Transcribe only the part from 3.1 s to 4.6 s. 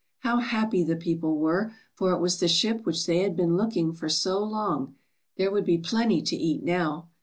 had been looking for so